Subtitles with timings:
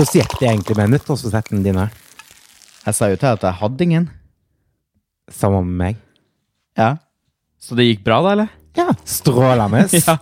[0.00, 1.82] Hvordan gikk det egentlig med nyttårsforsettene dine?
[2.86, 4.06] Jeg sa jo til deg at jeg hadde ingen.
[5.28, 6.00] Sammen med meg?
[6.80, 6.94] Ja.
[7.60, 8.54] Så det gikk bra, da, eller?
[8.80, 8.88] Ja.
[9.04, 9.84] Strålende.
[10.00, 10.16] Ja.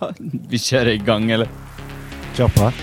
[0.51, 1.47] Vi kjører i gang, eller?
[2.35, 2.73] Kjør på.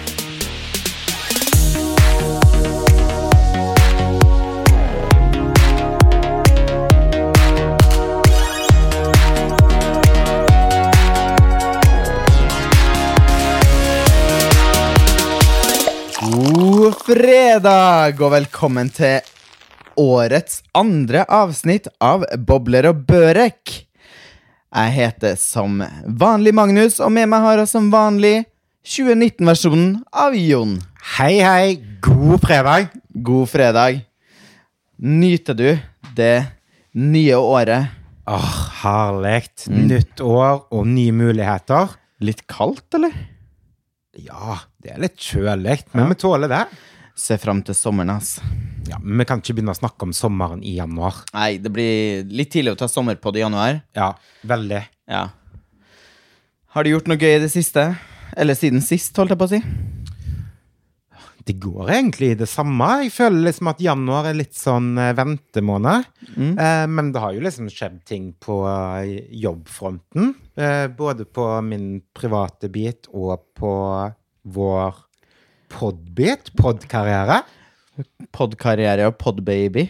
[17.06, 19.22] Fredag, og velkommen til
[20.00, 23.70] årets andre avsnitt av Bobler og Børek.
[24.74, 25.84] Jeg heter som
[26.18, 28.40] vanlig Magnus, og med meg har jeg som vanlig
[28.90, 30.72] 2019-versjonen av Jon.
[31.14, 31.76] Hei, hei.
[32.02, 32.90] God fredag.
[33.14, 34.02] God fredag.
[34.98, 35.68] Nyter du
[36.18, 36.34] det
[36.98, 37.94] nye året?
[38.26, 39.44] Åh, herlig.
[39.70, 41.94] Nytt år og nye muligheter.
[42.26, 43.14] Litt kaldt, eller?
[44.18, 46.64] Ja, det er litt kjølig, men vi tåler det.
[47.16, 48.36] Se fram til sommeren, ass.
[48.86, 51.22] Ja, men Vi kan ikke begynne å snakke om sommeren i januar.
[51.32, 53.80] Nei, det blir litt tidlig å ta sommerpod i januar.
[53.96, 54.12] Ja,
[54.44, 54.82] veldig.
[55.08, 55.26] Ja.
[56.76, 57.94] Har du gjort noe gøy i det siste?
[58.36, 59.62] Eller siden sist, holdt jeg på å si.
[61.46, 62.88] Det går egentlig i det samme.
[63.04, 66.08] Jeg føler liksom at januar er litt sånn ventemåned.
[66.34, 66.58] ventemåned.
[66.58, 70.34] Eh, men det har jo liksom skjedd ting på eh, jobbfronten.
[70.58, 73.72] Eh, både på min private bit og på
[74.42, 75.05] vår
[75.72, 77.40] podbit, podkarriere.
[78.36, 79.86] Podkarriere og podbaby.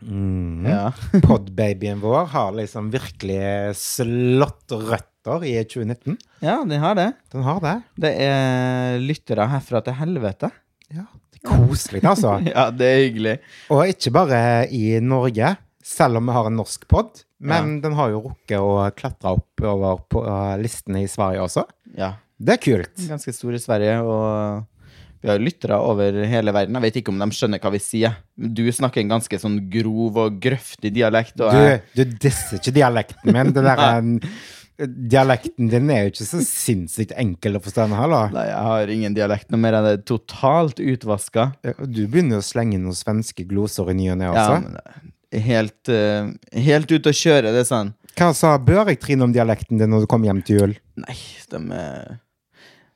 [0.00, 0.64] Mm.
[0.64, 0.90] Ja.
[1.26, 6.16] Podbabyen vår har liksom virkelig slått røtter i 2019.
[6.40, 7.10] ja, den har det.
[7.32, 7.74] Den har det.
[8.00, 10.48] Det er lyttere herfra til helvete.
[10.90, 12.38] Ja, det er koselig, altså.
[12.48, 13.36] Ja, det er hyggelig.
[13.68, 14.40] Og ikke bare
[14.72, 17.22] i Norge, selv om vi har en norsk pod.
[17.40, 21.64] Men den har jo rukket å klatre oppover på uh, listene i Sverige også.
[21.96, 22.14] Ja.
[22.40, 23.00] Det er kult.
[23.08, 24.66] Ganske stor i Sverige, og
[25.22, 26.78] vi har lyttere over hele verden.
[26.78, 28.14] Jeg vet ikke om de skjønner hva vi sier.
[28.36, 31.36] Du snakker en ganske sånn grov og grøftig dialekt.
[31.44, 33.52] Og jeg, Du, du disser ikke dialekten min.
[33.52, 38.30] Det der, er- dialekten din er jo ikke så sinnssykt enkel å forstå heller.
[38.32, 41.50] nei, jeg har ingen dialekt noe mer enn det er totalt utvaska.
[41.84, 44.56] Du begynner å slenge noen svenske gloser i ny og ne også.
[44.56, 46.30] Ja, er helt, eh,
[46.64, 47.92] helt ute å kjøre, det er sånn.
[48.18, 50.72] Hva sa Børek Trine om dialekten din når du kom hjem til jul?
[51.04, 51.14] Nei,
[51.52, 51.60] de,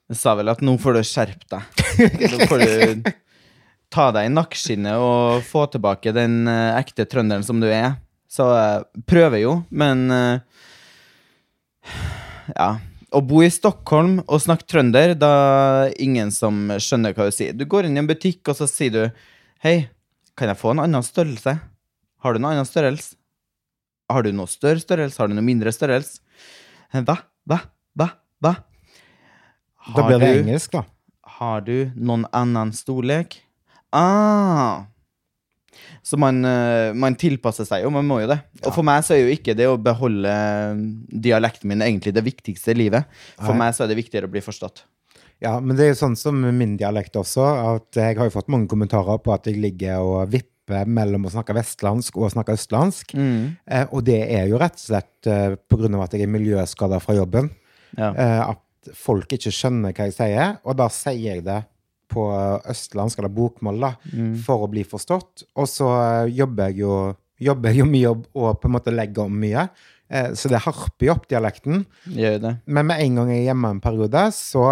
[0.08, 1.62] eh, de sa vel at nå får du skjerpe deg.
[2.34, 3.12] Nå får du
[3.94, 7.94] ta deg i nakkeskinnet og få tilbake den eh, ekte trønderen som du er.
[8.28, 10.40] Så jeg prøver jo, men eh,
[12.56, 12.74] Ja.
[13.14, 15.28] Å bo i Stockholm og snakke trønder, da
[15.86, 17.54] er ingen som skjønner hva du sier.
[17.54, 19.04] Du går inn i en butikk, og så sier du
[19.62, 19.86] Hei,
[20.34, 21.54] kan jeg få en annen størrelse?
[22.24, 23.14] Har du noen annen størrelse?
[24.10, 25.20] Har du noe større størrelse?
[25.22, 26.18] Har du noe mindre størrelse?
[26.90, 27.20] Hva?
[27.46, 27.60] Hva?
[27.94, 28.08] Hva?
[28.42, 28.52] Hva?
[29.92, 30.84] Da blir det engelsk, da.
[31.38, 33.40] Har du noen annen storlek?
[33.94, 34.86] Ah.
[36.04, 38.38] Så man, eh, man tilpasser seg jo, man må jo det.
[38.62, 40.82] Og for meg så er jo ikke det å beholde eh,
[41.26, 43.08] dialekten min egentlig det viktigste i livet.
[43.40, 43.64] For Nei.
[43.64, 44.84] meg så er det viktigere å bli forstått.
[45.42, 48.52] Ja, men det er jo sånn som min dialekt også, at jeg har jo fått
[48.52, 52.54] mange kommentarer på at jeg ligger og vipper mellom å snakke vestlandsk og å snakke
[52.56, 53.16] østlandsk.
[53.18, 56.32] Eh, og det er jo rett og slett eh, på grunn av at jeg er
[56.32, 57.50] miljøskada fra jobben.
[57.98, 58.12] Ja.
[58.12, 58.40] Eh,
[58.84, 61.62] at folk ikke skjønner hva jeg sier, og da sier jeg det
[62.12, 62.28] på
[62.70, 63.92] østlandsk eller bokmål da,
[64.44, 65.46] for å bli forstått.
[65.58, 66.98] Og så eh, jobber jeg jo,
[67.42, 69.66] jobber jeg jo mye og, og på en måte legger om mye.
[70.12, 71.84] Eh, så det harper jo opp dialekten.
[72.04, 72.56] Det.
[72.66, 74.66] Men med en gang jeg er hjemme en periode, så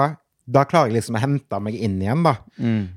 [0.53, 2.37] da klarer jeg liksom å hente meg inn igjen, da.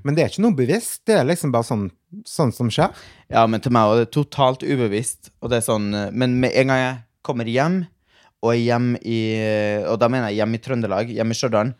[0.03, 1.03] Men det er ikke noe bevisst.
[1.07, 1.89] Det er liksom bare sånn,
[2.27, 2.93] sånn som skjer.
[3.31, 5.29] Ja, men til meg er det totalt ubevisst.
[5.41, 6.95] Og det er sånn, eh, men med en gang jeg
[7.25, 7.83] kommer hjem,
[8.45, 9.19] og hjem i
[9.89, 11.71] Og da mener jeg hjem i Trøndelag, hjem i Stjørdal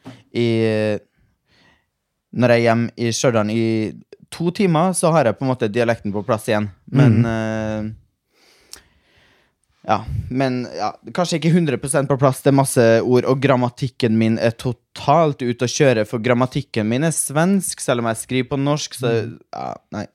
[2.36, 3.66] Når jeg er hjem i Stjørdal i
[4.34, 6.68] to timer, så har jeg på en måte dialekten på plass igjen.
[6.92, 7.94] Men eh,
[9.86, 10.00] Ja,
[10.34, 12.42] men ja, kanskje ikke 100% på plass.
[12.42, 16.08] Det er masse ord, og grammatikken min er totalt ute å kjøre.
[16.10, 18.98] For grammatikken min er svensk, selv om jeg skriver på norsk.
[18.98, 20.08] Så ja, nei.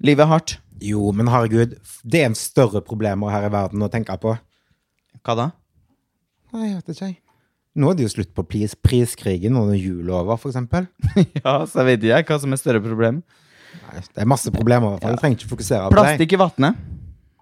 [0.00, 0.56] Livet er hardt.
[0.80, 4.38] Jo, men herregud, det er en større problem her i verden å tenke på.
[5.20, 5.50] Hva da?
[6.52, 7.06] Nei, jeg vet ikke.
[7.10, 7.18] jeg.
[7.80, 10.88] Nå er det jo slutt på pris, priskrigen når jul er over, eksempel.
[11.44, 13.20] ja, så vet jeg hva som er større problem.
[13.84, 15.14] Nei, det er masse problemer, i hvert fall.
[15.14, 16.00] Jeg trenger ikke fokusere på det.
[16.00, 16.80] Plastikk i vannet.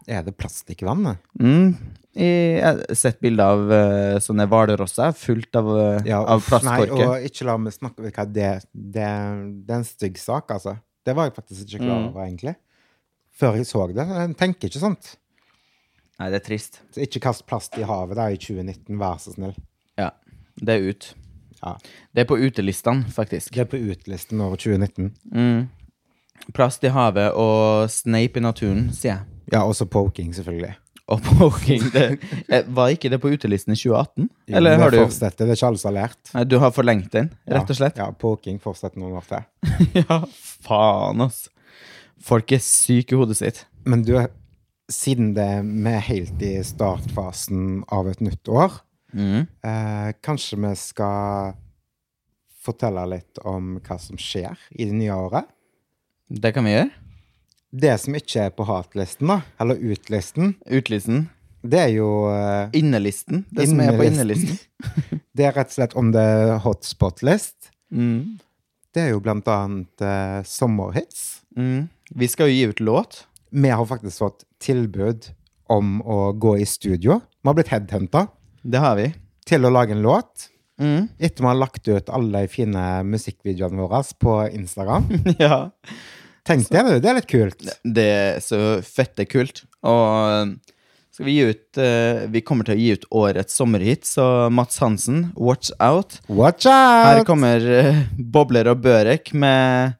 [0.09, 1.23] Er det plastikk i vannet?
[1.41, 1.71] Mm.
[2.19, 7.03] Jeg har sett bilder av uh, sånne hvalrosser fullt av, eh, Ja, av nei, plastkorker.
[7.05, 9.09] og ikke la meg snakke om hva, det, det,
[9.69, 10.75] det er en stygg sak, altså.
[11.07, 12.09] Det var jeg faktisk ikke klar Mm.
[12.11, 12.57] over, egentlig.
[13.39, 14.05] Før jeg så det.
[14.09, 15.13] Jeg tenker ikke sånt.
[16.19, 16.81] Nei, det er trist.
[16.95, 19.55] Så ikke kast plast i havet da i 2019, vær så snill.
[19.99, 20.11] Ja,
[20.59, 21.13] det er ut.
[21.61, 21.77] Ja.
[22.15, 23.55] Det er på utelistene, faktisk.
[23.55, 25.13] Det er på utelisten over 2019.
[25.35, 25.69] Mm.
[26.55, 29.25] Plast i havet og Snape i naturen, sier jeg.
[29.55, 30.75] Ja, også poking, selvfølgelig.
[31.09, 31.87] Og poking.
[31.95, 34.29] Det, var ikke det på utelisten i 2018?
[34.49, 36.19] Jo, Eller det har du fortsetter, det er ikke alle som har lært.
[36.35, 37.97] Nei, du har forlengt den, rett og slett?
[38.01, 39.47] Ja, ja poking fortsetter noen år til.
[40.03, 40.21] Ja,
[40.67, 41.47] faen, ass.
[42.29, 43.63] Folk er syke i hodet sitt.
[43.89, 44.19] Men du,
[44.91, 48.81] siden det vi er helt i startfasen av et nytt år,
[49.15, 49.47] Mm.
[49.65, 51.55] eh, kanskje vi skal
[52.61, 55.47] fortelle litt om hva som skjer i det nye året?
[56.29, 56.91] Det kan vi gjøre.
[57.73, 61.29] Det som ikke er på hatlisten, da, eller utlisten, Utlisten.
[61.65, 63.47] det er jo eh, Innelisten.
[63.51, 64.59] Det som er på Innelisten.
[64.59, 65.21] innelisten.
[65.39, 67.69] Det er rett og slett om det er hotspot-list.
[67.95, 68.41] Mm.
[68.93, 71.45] Det er jo blant annet eh, sommerhits.
[71.57, 71.89] Mm.
[72.19, 73.21] Vi skal jo gi ut låt.
[73.51, 75.31] Vi har faktisk fått tilbud
[75.69, 77.21] om å gå i studio.
[77.43, 78.27] Vi har blitt headhunta
[78.63, 79.11] Det har vi.
[79.49, 80.49] til å lage en låt.
[80.81, 81.09] Mm.
[81.19, 85.09] Etter vi har lagt ut alle de fine musikkvideoene våre på Instagram.
[85.39, 85.67] ja.
[86.47, 86.83] Tenk det.
[87.03, 87.65] Det er litt kult.
[87.85, 89.65] Det er så fette kult.
[89.85, 90.53] Og eh,
[91.19, 94.79] skal vi gi ut eh, Vi kommer til å gi ut årets sommerhit, så Mats
[94.79, 96.21] Hansen, watch out.
[96.31, 97.09] Watch out!
[97.09, 99.98] Her kommer eh, Bobler og Børek med,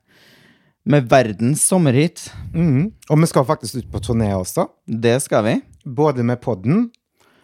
[0.89, 2.23] med verdens sommerhit.
[2.55, 2.89] Mm.
[3.11, 4.69] Og vi skal faktisk ut på turné også.
[4.87, 5.57] Det skal vi.
[5.85, 6.89] Både med podden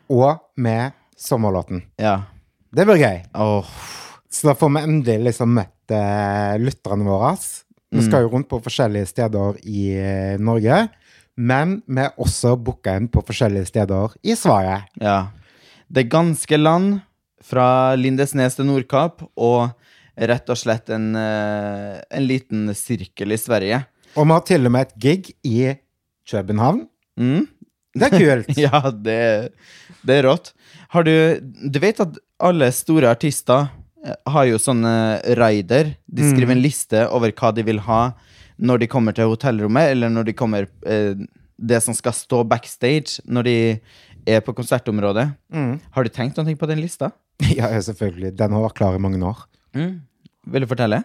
[0.09, 1.85] og med sommerlåten.
[2.01, 2.23] Ja.
[2.75, 3.21] Det blir gøy.
[3.37, 3.69] Oh.
[4.33, 7.35] Så da får vi endelig liksom møtt uh, lytterne våre.
[7.95, 10.87] Vi skal jo rundt på forskjellige steder i uh, Norge.
[11.37, 14.81] Men vi er også booka inn på forskjellige steder i Sverige.
[15.03, 15.19] Ja.
[15.87, 17.03] Det ganske land,
[17.45, 19.75] fra Lindesnes til Nordkapp, og
[20.17, 23.85] rett og slett en, eh, en liten sirkel i Sverige.
[24.15, 25.75] Og vi har til og med et gig i
[26.31, 26.85] København.
[27.19, 27.47] Mm?
[27.95, 28.53] Det er kult.
[28.65, 29.55] Ja, det,
[30.07, 30.53] det er rått.
[30.95, 31.41] Har du
[31.71, 33.69] Du vet at alle store artister
[34.05, 35.95] eh, har jo sånne rider.
[36.07, 38.13] De skriver en liste over hva de vil ha
[38.55, 41.15] når de kommer til hotellrommet, eller når de kommer eh,
[41.59, 43.57] Det som skal stå backstage når de
[44.27, 45.29] er på konsertområdet.
[45.53, 45.81] Mm.
[45.95, 47.11] Har du tenkt noe på den lista?
[47.43, 48.35] Ja, ja, selvfølgelig.
[48.39, 49.45] Den har vært klar i mange år.
[49.75, 51.03] Vil du fortelle?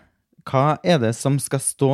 [0.50, 1.92] Hva er det som skal stå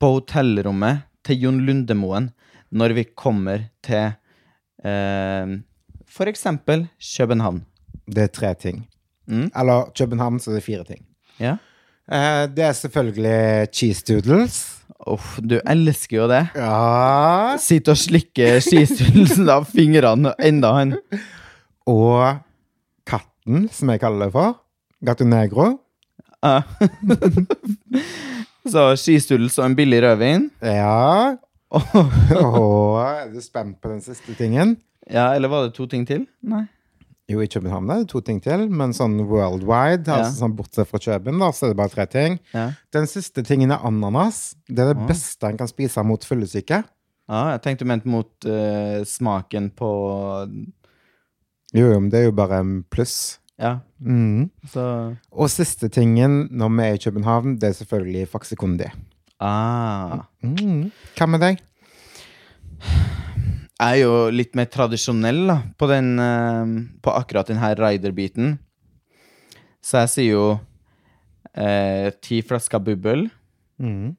[0.00, 2.30] på hotellrommet til Jon Lundemoen
[2.72, 4.14] når vi kommer til
[4.84, 5.52] eh,
[6.32, 7.62] eksempel København?
[8.06, 8.86] Det er tre ting.
[9.28, 9.50] Mm.
[9.54, 11.04] Eller København, så det er fire ting.
[11.38, 11.56] Ja.
[12.10, 14.82] Eh, det er selvfølgelig cheese doodles.
[15.06, 16.42] Uff, du elsker jo det.
[16.54, 17.56] Ja.
[17.58, 20.96] Sitte og slikke skistuddelsen av fingrene enda han.
[21.90, 22.42] Og
[23.08, 24.60] katten, som jeg kaller det for.
[25.02, 25.72] Gato negro.
[26.42, 26.62] Ja.
[28.72, 30.48] Så skistuddels og en billig rødvin.
[30.62, 31.36] Ja.
[31.72, 31.96] Åh,
[32.44, 34.76] Og er du spent på den siste tingen?
[35.10, 36.26] ja, eller var det to ting til?
[36.46, 36.62] Nei.
[37.30, 40.18] Jo, i København er det to ting til, men sånn worldwide, Ja.
[40.20, 42.36] altså sånn bortsett fra Køben, da, så er det bare tre ting.
[42.54, 42.68] Ja.
[42.92, 44.54] Den siste tingen er ananas.
[44.68, 46.82] Det er det beste en kan spise mot fyllesyke.
[46.84, 49.90] ja, jeg tenkte du mente mot uh, smaken på
[51.72, 53.38] Jo, jo, men det er jo bare en pluss.
[53.60, 54.50] Ja, Mm.
[54.66, 58.88] så Og siste tingen når vi er i København, det er selvfølgelig faksekundi.
[59.40, 60.22] Ah.
[60.42, 60.90] Mm.
[61.16, 61.60] Hva med deg?
[63.82, 68.58] Jeg er jo litt mer tradisjonell da, på, den, eh, på akkurat denne rider-biten.
[69.82, 70.60] Så jeg sier jo
[71.54, 73.30] eh, ti flasker bubbel,
[73.80, 74.16] Mm.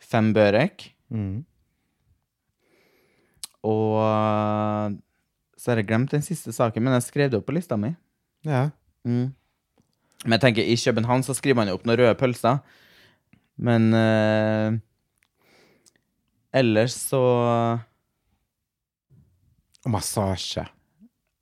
[0.00, 1.44] fem børek, Mm.
[3.62, 4.98] og eh,
[5.56, 7.94] så har jeg glemt den siste saken, men jeg skrev det opp på lista mi.
[8.46, 8.70] Ja.
[9.06, 9.32] Mm.
[10.22, 12.60] Men jeg tenker, i København så skriver man jo opp noen røde pølser.
[13.62, 14.78] Men eh,
[16.62, 17.22] ellers så
[19.82, 20.64] Og massasje.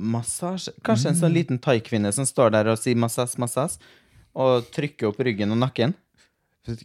[0.01, 3.77] Massasje Kanskje en sånn liten thaikvinne som står der og sier massas, massas,
[4.33, 5.93] og trykker opp ryggen og nakken.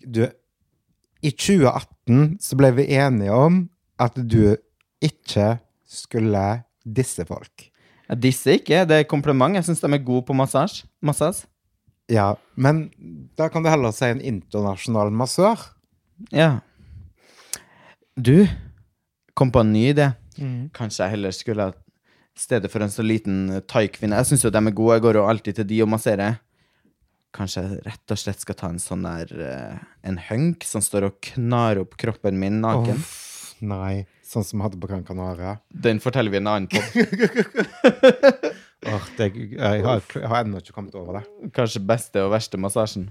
[0.04, 0.26] Du,
[1.24, 3.64] i 2018 så ble vi enige om
[4.02, 4.58] at du
[5.04, 5.56] ikke
[5.88, 6.44] skulle
[6.84, 7.70] disse folk.
[8.06, 9.58] Jeg disser ikke, det er kompliment.
[9.58, 10.86] Jeg syns de er gode på massasje.
[11.06, 11.46] Massas.
[12.12, 12.86] Ja, men
[13.38, 15.64] da kan du heller si en internasjonal massør.
[16.30, 16.60] Ja.
[18.16, 18.46] Du
[19.34, 20.12] kom på en ny idé.
[20.76, 21.74] Kanskje jeg heller skulle ha
[22.36, 25.28] stedet for en så liten thaikvinne Jeg syns jo de er gode, jeg går jo
[25.32, 26.42] alltid til de og masserer.
[27.36, 31.10] Kanskje jeg rett og slett skal ta en sånn der eh, En hunk som står
[31.10, 33.00] og knar opp kroppen min naken.
[33.00, 34.06] Uff, nei.
[34.26, 35.58] Sånn som vi hadde på Gran Canaria.
[35.70, 36.82] Den forteller vi en annen på.
[38.86, 41.52] Åh, det, jeg, har, jeg har ennå ikke kommet over det.
[41.56, 43.08] Kanskje beste og verste massasjen.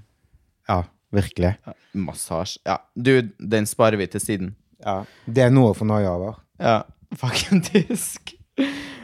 [0.70, 0.80] Ja,
[1.14, 1.52] virkelig.
[1.94, 4.52] Massasje Ja, du, den sparer vi til siden.
[4.84, 6.40] Ja, Det er noe få noia over.
[6.58, 6.80] Ja,
[7.18, 8.34] faktisk.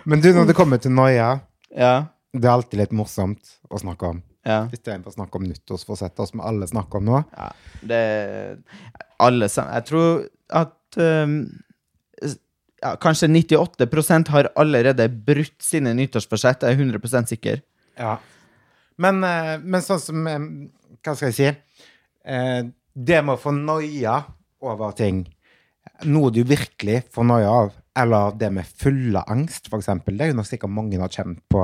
[0.09, 1.41] Men du, når det kommer til noia,
[1.75, 1.95] Ja.
[2.35, 4.23] det er alltid litt morsomt å snakke om.
[4.47, 4.65] Ja.
[4.73, 7.25] Istedenfor å snakke om nyttårsforsetter, som alle snakker om nå.
[7.37, 7.51] ja.
[7.83, 8.05] Det
[9.21, 11.43] alle Jeg tror at um
[12.83, 16.65] ja, kanskje 98% har allerede brutt sine nyttårsforsett.
[16.65, 17.63] Jeg er 100% sikker.
[17.99, 18.17] Ja.
[19.01, 20.39] Men, eh, men sånn som eh,
[21.01, 21.51] Hva skal jeg si?
[22.25, 22.63] Eh,
[22.95, 24.19] Det med å få noia
[24.61, 25.23] over ting,
[26.05, 30.37] noe du virkelig får noia av, eller det med fulle angst, eksempel, det er jo
[30.41, 31.63] noe sikkert mange har kjent på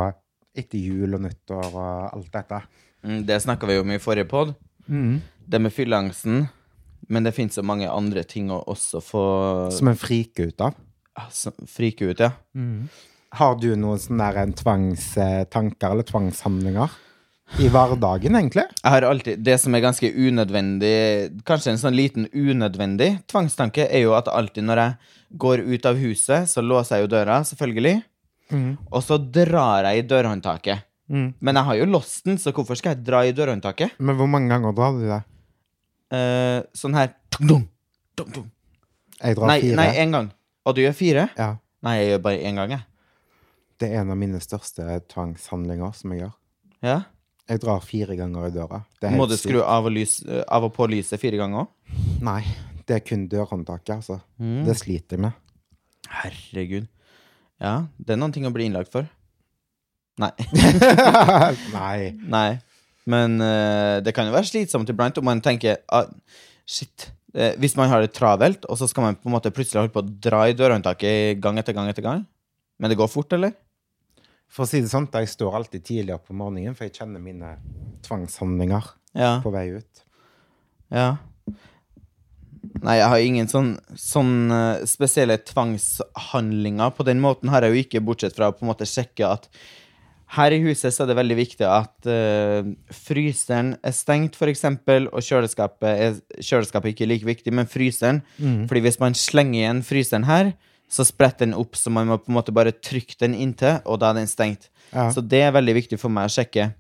[0.57, 2.63] etter jul og nyttår og alt dette.
[3.05, 4.55] Mm, Det snakka vi om i forrige pod.
[4.89, 6.49] Det med fylleangsten.
[7.09, 9.25] Men det fins så mange andre ting å også få
[9.73, 10.75] Som en friker ut av.
[11.17, 12.33] altså, frike ut, ja.
[13.37, 16.95] Har du noen sånne der, tvangstanker eller tvangshandlinger
[17.63, 18.65] i hverdagen, egentlig?
[18.83, 24.03] Jeg har alltid, Det som er ganske unødvendig, kanskje en sånn liten unødvendig tvangstanke, er
[24.07, 28.01] jo at alltid når jeg går ut av huset, så låser jeg jo døra, selvfølgelig.
[28.91, 30.83] Og så drar jeg i dørhåndtaket.
[31.09, 33.95] Men jeg har jo låst den, så hvorfor skal jeg dra i dørhåndtaket?
[33.99, 35.21] Men hvor mange ganger drar du det?
[36.15, 37.13] Eh, sånn her.
[37.37, 39.77] Jeg drar Nei, fire.
[39.79, 40.31] nei, én gang.
[40.67, 41.27] Og du gjør fire?
[41.39, 41.53] Ja.
[41.87, 42.87] Nei, jeg gjør bare én gang, jeg.
[43.79, 46.33] Det er en av mine største tvangshandlinger som jeg gjør.
[46.87, 46.97] Ja?
[47.47, 48.81] Jeg drar fire ganger i døra.
[49.01, 51.99] Det Må du skru av og, lys, av og på lyset fire ganger òg?
[52.27, 52.41] Nei,
[52.89, 54.19] det er kun dørhåndtaket, altså.
[54.43, 54.65] Mm.
[54.67, 55.37] Det sliter jeg med.
[56.11, 56.89] Herregud.
[57.63, 59.07] Ja, det er noen ting å bli innlagt for.
[60.19, 60.33] Nei.
[61.77, 61.99] Nei.
[62.27, 62.49] Nei.
[63.07, 66.09] Men uh, det kan jo være slitsomt iblant om man tenker ah,
[66.67, 67.13] Shit.
[67.37, 69.93] Eh, hvis man har det travelt, og så skal man på en måte plutselig holde
[69.93, 72.23] på å dra i dørhåndtaket gang etter gang etter gang.
[72.81, 73.53] Men det går fort, eller?
[74.49, 77.21] For å si det sånn, jeg står alltid tidlig opp om morgenen, for jeg kjenner
[77.21, 77.57] mine
[78.07, 79.41] tvangshandlinger Ja.
[79.45, 80.05] på vei ut.
[80.91, 81.17] ja.
[82.83, 86.91] Nei, jeg har ingen sånn, sånn eh, spesielle tvangshandlinger.
[86.97, 89.47] På den måten har jeg jo ikke, bortsett fra å på en måte sjekke at
[90.35, 95.23] her i huset så er det veldig viktig at uh, fryseren er stengt, eksempel, og
[95.23, 98.23] kjøleskapet er, kjøleskapet er ikke like viktig, men fryseren.
[98.67, 100.51] Fordi hvis man slenger igjen fryseren her,
[100.91, 104.01] så spretter den opp, så man må på en måte bare trykke den inntil, og
[104.03, 104.69] da er den stengt.
[104.93, 105.09] Ja.
[105.15, 106.71] Så det er veldig viktig for meg å sjekke.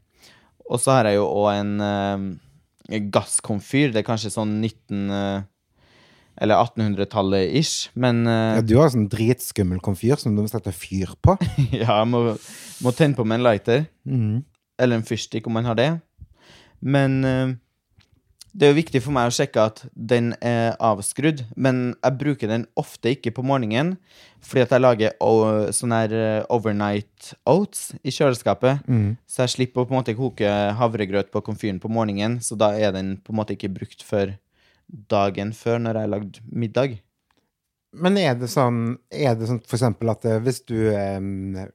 [0.66, 3.92] Og så har jeg jo òg en uh, gasskomfyr.
[3.94, 5.10] Det er kanskje sånn 19...
[5.10, 5.44] Uh,
[6.36, 10.68] eller 1800-tallet ish, men uh, Ja, du har sånn dritskummel komfyr som du må sette
[10.76, 11.32] fyr på.
[11.72, 12.20] ja, jeg må,
[12.84, 13.86] må tenne på med en lighter.
[14.04, 14.42] Mm.
[14.78, 15.90] Eller en fyrstikk, om man har det.
[16.84, 17.54] Men eh,
[18.56, 21.42] det er jo viktig for meg å sjekke at den er avskrudd.
[21.60, 23.96] Men jeg bruker den ofte ikke på morgenen,
[24.44, 28.86] fordi at jeg lager sånne sånn her eh, overnight oats i kjøleskapet.
[29.28, 32.72] Så jeg slipper å på en måte koke havregrøt på komfyren på morgenen, så da
[32.76, 34.36] er den på en måte ikke brukt før
[35.10, 36.98] dagen før, når jeg har lagd middag.
[37.92, 41.20] Men er det sånn, er det sånn for eksempel at eh, hvis du eh,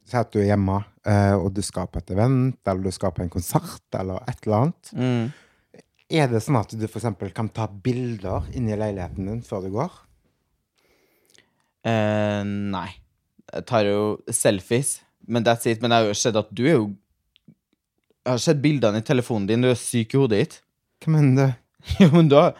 [0.05, 0.75] sier at du er hjemme,
[1.07, 4.37] eh, og du skal på et event, eller du skal på en konsert, eller et
[4.45, 5.31] eller annet, Mm.
[6.11, 9.71] er det sånn at du for eksempel kan ta bilder inni leiligheten din før du
[9.71, 9.91] går?
[11.87, 12.89] Eh, nei.
[13.51, 14.01] Jeg tar jo
[14.31, 15.81] selfies, men that's it.
[15.81, 16.89] Men jeg har jo sett at du er jo
[18.21, 20.59] Jeg har sett bildene i telefonen din, du er syk i hodet ditt.
[21.01, 21.53] Hva mener du?
[22.03, 22.51] Jo, men da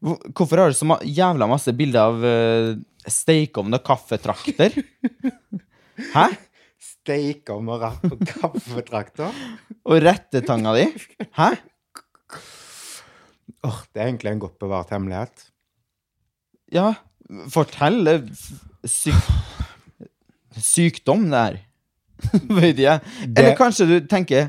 [0.00, 2.76] Hvorfor har du så jævla masse bilder av uh,
[3.10, 4.76] stekeovn og kaffetrakter?
[6.14, 6.26] Hæ?
[6.78, 9.34] Stekeovn og rapp og kaffetrakter?
[9.88, 10.84] Og rettetanga di?
[11.38, 11.48] Hæ?
[13.66, 15.48] Åh, det er egentlig en godt bevart hemmelighet.
[16.72, 16.92] Ja,
[17.50, 18.06] fortell.
[18.86, 19.18] Syk
[20.58, 21.56] sykdom, det her.
[22.60, 23.00] Vet jeg.
[23.26, 24.48] Eller Det- kanskje du tenker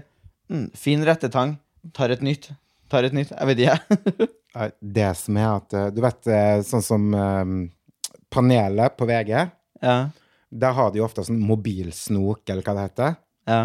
[0.49, 1.57] mm, fin rettetang,
[1.93, 2.51] tar et nytt.
[2.89, 3.33] Tar et nytt.
[3.33, 4.29] Jeg vet ikke.
[4.59, 7.09] Eh, Det som er at eh, Du vet eh, sånn som
[8.29, 9.31] panelet på VG,
[9.81, 9.97] ja.
[10.51, 13.15] der har de jo ofte sånn mobilsnok, eller hva det heter.
[13.49, 13.61] ja.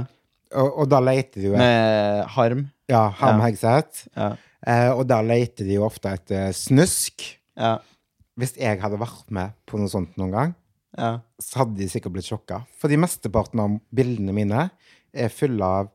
[0.55, 2.61] Og, og da leter de jo Med harm.
[2.87, 3.47] Ja, Harm Ja.
[3.49, 4.05] Hegseth.
[4.15, 4.27] Ja.
[4.63, 7.25] Eh, og da leter de jo ofte etter snusk.
[7.59, 7.73] Ja.
[8.39, 10.53] Hvis jeg hadde vært med på noe sånt noen gang,
[10.97, 11.17] Ja.
[11.43, 12.61] så så hadde de sikkert blitt sjokka.
[12.79, 14.71] Fordi mesteparten av bildene mine
[15.13, 15.91] er fulle av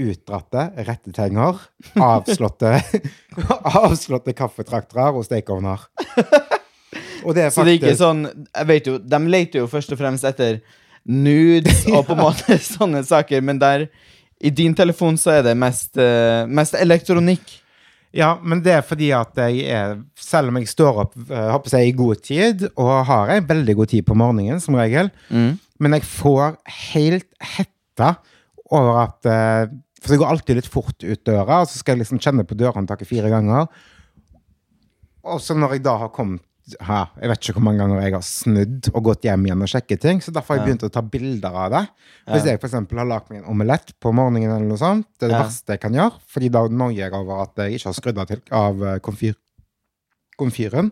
[0.00, 1.58] utdratte rettetegner,
[2.02, 2.78] avslåtte,
[3.84, 5.84] avslåtte kaffetraktere og stekeovner.
[7.24, 7.56] Og det er faktisk...
[7.56, 10.58] Så det er ikke sånn Jeg vet jo, De leter jo først og fremst etter
[11.04, 13.88] nudes og på en måte sånne saker, men der
[14.44, 17.60] i din telefon så er det mest, eh, mest elektronikk.
[18.14, 21.78] Ja, men det er fordi at jeg er Selv om jeg står opp eh, håper
[21.78, 25.96] jeg, i god tid, og har en veldig god tid på morgenen, som regel, men
[25.96, 26.58] jeg får
[26.92, 28.14] helt hetta
[28.72, 29.72] over at eh,
[30.04, 32.56] For det går alltid litt fort ut døra, og så skal jeg liksom kjenne på
[32.60, 33.70] dørhåndtaket fire ganger.
[35.24, 36.44] Og så når jeg da har kommet
[36.80, 39.68] her, Jeg vet ikke hvor mange ganger jeg har snudd og gått hjem igjen og
[39.68, 41.82] sjekket ting, så derfor har jeg begynt å ta bilder av det.
[42.30, 45.32] Hvis jeg eksempel har lagd meg en omelett på morgenen, eller noe sånt, det er
[45.34, 45.42] det Ja.
[45.44, 48.26] verste jeg kan gjøre, fordi da noier jeg over at jeg ikke har skrudd av,
[48.32, 49.34] til, av eh, komfyr,
[50.40, 50.88] komfyren.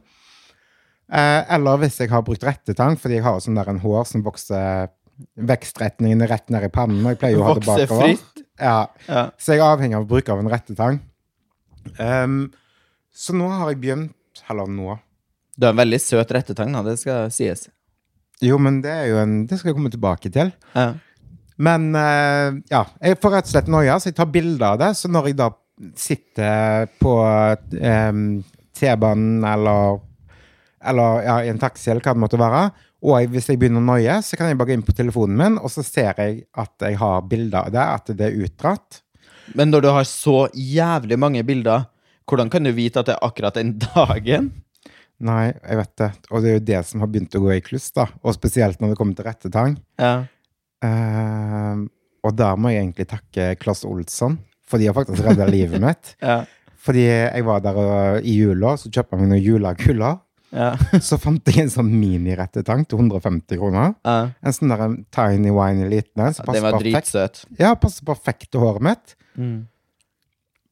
[1.12, 4.22] Eh, eller hvis jeg har brukt rettetang, fordi jeg har sånn der en hår som
[4.24, 4.90] vokser
[5.38, 8.16] Vekstretningen er rett ned i pannen, og jeg pleier jo å ha det bakover.
[8.16, 8.41] fritt.
[8.60, 9.30] Ja, Ja.
[9.38, 11.00] så jeg er avhengig av å bruke av en rettetang.
[11.98, 12.52] Um,
[13.12, 14.98] så nå har jeg begynt Eller nå.
[15.58, 17.66] Du har en veldig søt rettetang, da, det skal sies.
[18.42, 20.52] Jo, men det er jo en Det skal jeg komme tilbake til.
[20.74, 20.92] Ja.
[21.62, 24.92] Men uh, ja, jeg får rett og slett noia, så jeg tar bilder av det.
[24.98, 25.50] Så når jeg da
[25.98, 27.12] sitter på
[27.82, 28.22] um,
[28.78, 30.00] T-banen eller,
[30.92, 32.64] eller ja, i en taxi eller hva det måtte være,
[33.02, 35.38] og jeg, hvis jeg begynner å noie, så kan jeg bare gå inn på telefonen
[35.38, 39.00] min, og så ser jeg at jeg har bilder av det, at det er utdratt.
[39.58, 41.88] Men når du har så jævlig mange bilder,
[42.30, 44.52] hvordan kan du vite at det er akkurat den dagen?
[45.22, 46.10] Nei, jeg vet det.
[46.30, 48.08] Og det er jo det som har begynt å gå i kluss, da.
[48.22, 49.76] Og spesielt når det kommer til rettetang.
[50.02, 50.14] Ja.
[50.82, 51.84] Uh,
[52.26, 56.14] og der må jeg egentlig takke Klass Olsson, for de har faktisk redda livet mitt.
[56.22, 56.42] Ja.
[56.82, 60.22] Fordi jeg var der og, i jula, så kjøpte jeg meg noen juleguller.
[60.52, 60.74] Ja.
[61.08, 63.94] Så fant jeg en sånn minirettetang til 150 kroner.
[64.04, 64.16] ja.
[64.44, 64.82] En sånn der
[65.16, 66.34] tiny winy liten en.
[66.36, 67.12] Ja, Den var perfekt.
[67.12, 67.44] dritsøt.
[67.58, 69.14] Ja, passer perfekt til håret mitt.
[69.40, 69.62] Mm.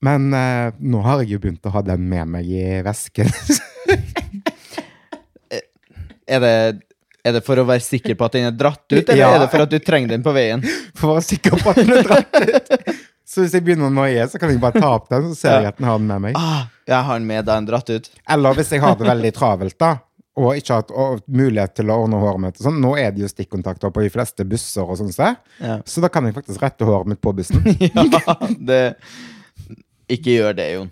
[0.04, 3.28] Men eh, nå har jeg jo begynt å ha den med meg i vesken.
[6.30, 6.50] Er det,
[7.26, 9.48] er det for å være sikker på at den er dratt ut, eller er det
[9.50, 10.62] for at du trenger den på veien?
[10.94, 12.70] For å være sikker på at den er dratt ut.
[13.30, 15.60] Så hvis jeg begynner å noie, så kan jeg bare ta opp den, så ser
[15.62, 16.38] jeg at den har den med meg.
[16.38, 18.08] Ah, jeg har den med da den dratt ut.
[18.26, 19.90] Eller hvis jeg har det veldig travelt, da.
[20.40, 22.58] Og ikke har mulighet til å ordne håret mitt.
[22.62, 22.80] Sånn.
[22.82, 25.32] Nå er det jo stikkontakter på de fleste busser, og sånn, så.
[25.62, 25.78] Ja.
[25.86, 27.62] så da kan jeg faktisk rette håret mitt på bussen.
[27.86, 28.82] ja, det
[30.10, 30.90] Ikke gjør det, Jon.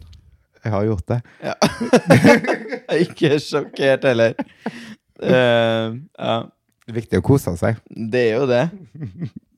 [0.62, 1.20] Jeg har gjort det.
[2.88, 4.34] Er ikke sjokkert heller.
[5.18, 6.34] Uh, ja,
[6.86, 7.78] Det er viktig å kose seg.
[7.90, 8.68] det er jo det.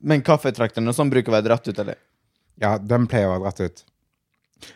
[0.00, 1.98] Men kaffetrakteren og sånn bruker å være dratt ut, eller?
[2.60, 3.84] Ja, den pleier å være dratt ut.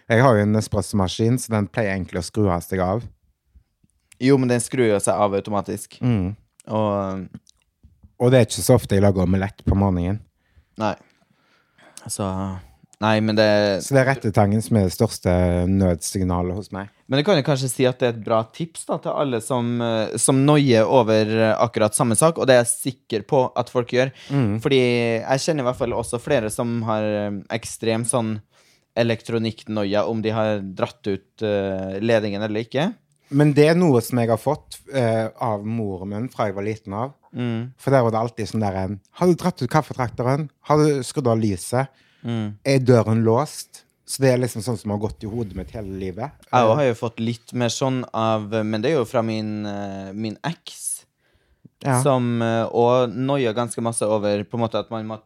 [0.08, 3.04] Jeg har jo en espressomaskin, så den pleier egentlig å skru av seg av.
[4.22, 5.98] Jo, men den skrur jo seg av automatisk.
[6.00, 6.32] Mm.
[6.72, 7.26] Og
[8.22, 10.22] Og det er ikke så ofte jeg lager omelett på morgenen.
[10.80, 10.94] Nei.
[12.08, 12.24] Så
[13.04, 13.46] Nei, men det
[13.84, 15.32] Så det er rettetangen som er det største
[15.68, 16.88] nødsignalet hos meg.
[17.10, 19.42] Men du kan jo kanskje si at det er et bra tips da, til alle
[19.44, 23.44] som, eh, som noier over eh, akkurat samme sak, og det er jeg sikker på
[23.60, 24.14] at folk gjør.
[24.64, 28.38] Fordi jeg kjenner i hvert fall også flere som har eh, ekstrem sånn
[28.96, 32.92] elektronikknoia, om de har dratt ut ledningen eller ikke.
[33.34, 36.66] Men det er noe som jeg har fått uh, av moren min fra jeg var
[36.66, 37.14] liten av.
[37.34, 37.72] Mm.
[37.80, 40.46] For der var det alltid sånn der en Har du dratt ut kaffetrakteren?
[40.68, 41.90] Har du skrudd av lyset?
[42.24, 42.54] Mm.
[42.64, 43.82] Er døren låst?
[44.06, 46.32] Så det er liksom sånn som har gått i hodet mitt hele livet.
[46.50, 50.12] Jeg har jo fått litt mer sånn av Men det er jo fra min, eh,
[50.12, 51.04] min eks,
[51.84, 52.02] Ja.
[52.02, 55.20] som òg og noia ganske masse over på en måte at man må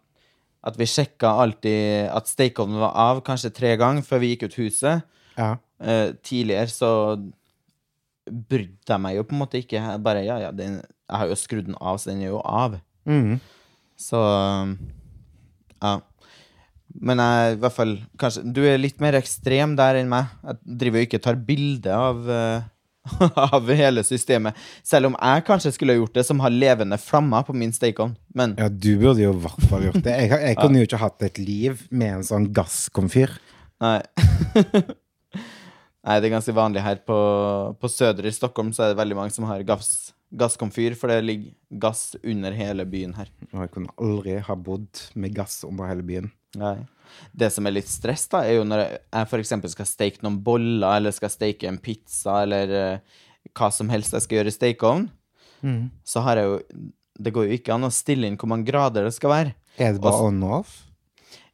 [0.65, 4.55] At vi sjekka alltid at stakeovnen var av kanskje tre ganger før vi gikk ut
[4.59, 5.03] huset.
[5.37, 5.57] ja.
[5.81, 7.15] Eh, tidligere så
[8.29, 10.03] brydde jeg meg jo på en måte ikke.
[10.03, 12.81] Bare, ja, ja, den, jeg har jo skrudd den av, så den er jo av.
[13.07, 13.39] Mm.
[13.97, 14.19] Så
[15.83, 16.01] ja.
[16.99, 20.33] Men jeg i hvert fall kanskje Du er litt mer ekstrem der enn meg.
[20.43, 22.67] Jeg driver jo ikke tar bilde av uh,
[23.55, 24.57] av hele systemet.
[24.87, 28.17] Selv om jeg kanskje skulle ha gjort det, som har levende flammer på min stekeovn.
[28.37, 30.17] Men ja, du burde jo i hvert fall gjort det.
[30.25, 33.37] Jeg, jeg kunne jo ikke hatt et liv med en sånn gasskomfyr.
[33.85, 34.01] Nei.
[36.09, 37.19] Nei, det er ganske vanlig her på,
[37.77, 41.19] på Søder i Stockholm, så er det veldig mange som har gass, gasskomfyr, for det
[41.27, 43.29] ligger gass under hele byen her.
[43.51, 46.31] Og jeg kunne aldri ha bodd med gass under hele byen.
[46.57, 46.79] Nei.
[47.33, 50.89] Det som er litt stress, da, er jo når jeg eksempel skal steke noen boller,
[50.99, 53.23] eller skal steke en pizza, eller uh,
[53.57, 55.09] hva som helst jeg skal gjøre i stekeovn,
[56.07, 56.59] så har jeg jo
[57.19, 59.55] Det går jo ikke an å stille inn hvor mange grader det skal være.
[59.75, 60.85] Er det bare on-off?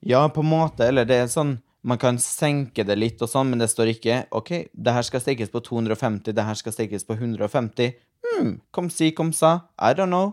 [0.05, 1.55] Ja, på en måte, eller det er sånn
[1.85, 5.21] Man kan senke det litt og sånn, men det står ikke OK, det her skal
[5.21, 7.93] stekes på 250, det her skal stekes på 150.
[8.25, 9.69] Hm, kom si, kom sa.
[9.77, 10.33] I don't know.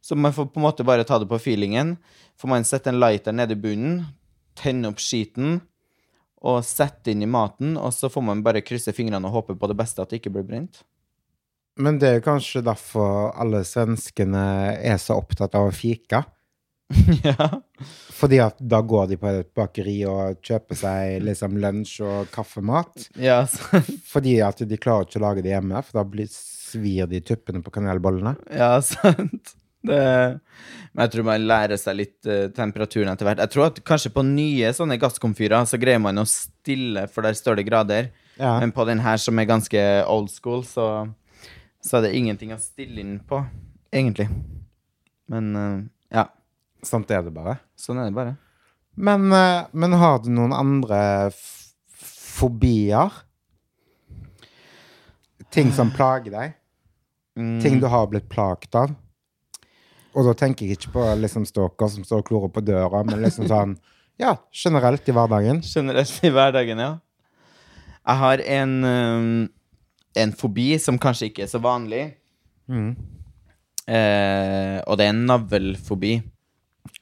[0.00, 1.96] Så man får på en måte bare ta det på feelingen.
[2.40, 4.04] Får man sette en lighter nede i bunnen,
[4.58, 5.60] tenne opp skiten
[6.40, 9.68] og sette inn i maten, og så får man bare krysse fingrene og håpe på
[9.68, 10.82] det beste, at det ikke blir brent.
[11.80, 14.44] Men det er kanskje derfor alle svenskene
[14.80, 16.24] er så opptatt av å fika.
[17.28, 17.60] ja.
[18.16, 23.10] Fordi at da går de på et bakeri og kjøper seg liksom lunsj og kaffemat.
[23.20, 23.44] Ja,
[24.12, 27.62] Fordi at de klarer ikke å lage det hjemme, for da blir, svir de tuppene
[27.64, 28.36] på kanelbollene.
[28.54, 29.54] ja sant.
[29.86, 30.00] Det,
[30.92, 33.40] men jeg tror man lærer seg litt uh, temperaturen etter hvert.
[33.44, 37.38] Jeg tror at kanskje på nye sånne gasskomfyrer så greier man å stille, for der
[37.38, 38.10] står det grader.
[38.40, 38.58] Ja.
[38.60, 41.08] Men på den her som er ganske old school, så,
[41.84, 43.40] så er det ingenting å stille inn på,
[43.92, 44.28] egentlig.
[45.30, 45.80] Men uh,
[46.12, 46.26] ja,
[46.84, 47.58] Sånn er det bare.
[47.76, 48.36] sånn er det bare.
[48.96, 53.22] Men, uh, men har du noen andre fobier?
[55.50, 56.56] Ting som plager deg?
[57.62, 58.92] Ting du har blitt plaget av.
[60.16, 63.22] Og da tenker jeg ikke på liksom stalker som står og klorer på døra, men
[63.24, 63.76] liksom sånn
[64.20, 65.62] Ja, generelt i hverdagen.
[65.64, 66.90] Generelt i hverdagen, ja.
[68.04, 69.48] Jeg har en, um,
[70.18, 72.02] en fobi som kanskje ikke er så vanlig.
[72.68, 72.90] Mm.
[73.90, 76.12] Eh, og det er en navlfobi.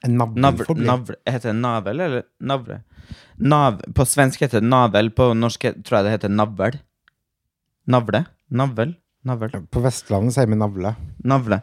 [0.06, 0.86] En navlfobi?
[0.86, 2.82] navl, heter det navel eller navle?
[3.38, 6.78] Nav, på svensk heter det navel, på norsk tror jeg det heter navl.
[7.88, 8.24] Navle?
[8.50, 8.94] Navel?
[9.26, 9.50] Navel?
[9.70, 10.94] På Vestlandet sier vi navle.
[11.26, 11.60] Navle.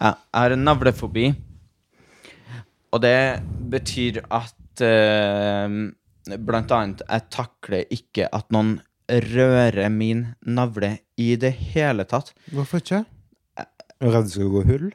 [0.00, 1.28] Ja, jeg har en navlefobi.
[2.94, 5.78] Og det betyr at eh,
[6.26, 12.32] Blant annet, jeg takler ikke at noen rører min navle i det hele tatt.
[12.50, 13.04] Hvorfor ikke?
[13.56, 13.68] Er
[14.02, 14.88] du redd det skal gå hull?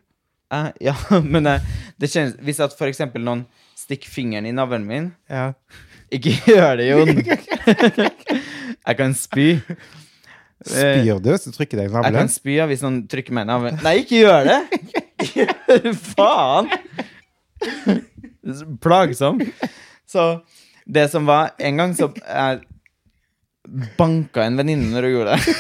[0.52, 0.96] Jeg, ja,
[1.34, 1.64] men jeg,
[1.96, 3.46] det kjennes Hvis at for eksempel noen
[3.80, 5.54] stikker fingeren i navlen min Ja.
[6.12, 7.14] Ikke gjør det, Jon!
[8.88, 9.46] jeg kan spy.
[10.62, 13.80] Spyr du, så trykker deg i Jeg kan spy hvis noen trykker meg i navlen.
[13.82, 14.60] Nei, ikke gjør det!
[16.14, 16.70] Faen!
[18.82, 19.42] Plagsom.
[20.10, 20.26] Så
[20.90, 22.64] det som var En gang så Jeg
[23.98, 25.54] banka en venninne når hun gjorde det.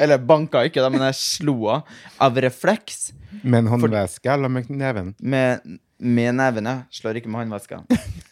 [0.00, 3.10] Eller banka ikke, da, men jeg slo henne av refleks.
[3.42, 5.12] Med en håndveske eller med neven?
[5.20, 6.76] Med, med neven, ja.
[6.94, 7.82] Slår ikke med håndveska.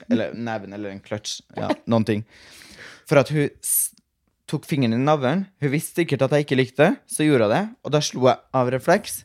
[0.08, 1.42] Eller neven eller en kløtsj.
[1.60, 2.24] Ja, noen ting.
[3.08, 3.50] For at hun
[4.52, 5.46] tok fingeren i navlen.
[5.62, 7.62] Hun visste sikkert at jeg ikke likte det, så gjorde hun det.
[7.82, 9.22] Og da slo jeg av refleks.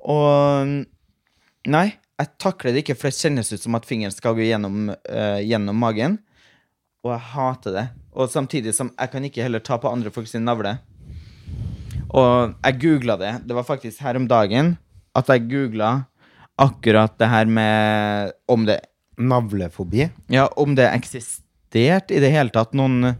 [0.00, 0.80] Og
[1.68, 4.92] Nei, jeg takler det ikke, for det kjennes ut som at fingeren skal gå gjennom,
[4.92, 6.16] uh, gjennom magen.
[7.04, 7.86] Og jeg hater det.
[8.16, 10.78] Og samtidig som jeg kan ikke heller ta på andre folk sin navle.
[12.10, 13.34] Og jeg googla det.
[13.46, 14.74] Det var faktisk her om dagen
[15.16, 15.92] at jeg googla
[16.60, 18.80] akkurat det her med om det,
[19.20, 20.08] Navlefobi?
[20.32, 23.12] ja, om det eksisterte i det hele tatt noen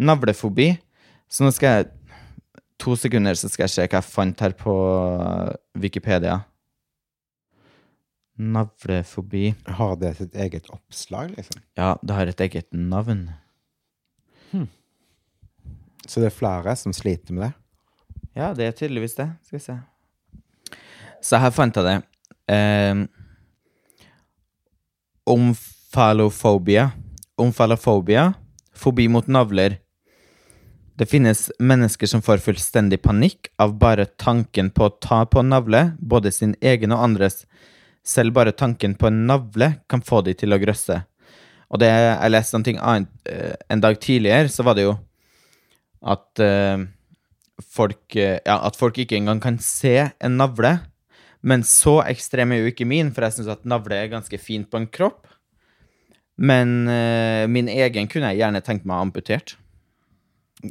[0.00, 0.72] navlefobi.
[1.30, 1.90] Så nå skal jeg
[2.80, 4.72] To sekunder, så skal jeg se hva jeg fant her på
[5.76, 6.38] Wikipedia.
[8.40, 11.60] Navlefobi Har det sitt eget oppslag, liksom?
[11.76, 13.26] Ja, det har et eget navn.
[16.08, 17.52] Så det er flere som sliter med det?
[18.34, 19.28] Ja, det er tydeligvis det.
[19.44, 19.76] Skal vi se.
[21.22, 21.98] Så her fant jeg det.
[22.50, 23.04] Eh,
[25.28, 26.88] omfalofobia.
[27.38, 28.30] Omfalofobia.
[28.72, 29.76] Fobi mot navler.
[31.00, 35.48] Det finnes mennesker som får fullstendig panikk av bare tanken på å ta på en
[35.48, 37.46] navle, både sin egen og andres.
[38.04, 40.98] Selv bare tanken på en navle kan få de til å grøsse.
[41.72, 44.92] Og det jeg leste noe annet eh, en dag tidligere, så var det jo
[46.04, 46.84] at uh,
[47.64, 50.74] folk eh, Ja, at folk ikke engang kan se en navle.
[51.40, 54.68] Men så ekstrem er jo ikke min, for jeg syns at navle er ganske fint
[54.68, 55.24] på en kropp.
[56.36, 59.56] Men uh, min egen kunne jeg gjerne tenkt meg amputert.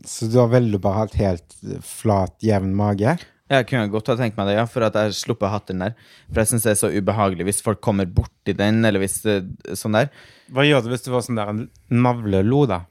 [0.05, 3.17] Så du har veldig bare hatt helt flat, jevn mage?
[3.49, 5.95] Jeg kunne godt ha tenkt meg det, ja, for at jeg slipper hatt den der.
[6.27, 9.39] For jeg syns det er så ubehagelig hvis folk kommer borti den, eller hvis det,
[9.79, 10.11] sånn der.
[10.53, 12.83] Hva gjør du hvis du får sånn der en navlelo, da?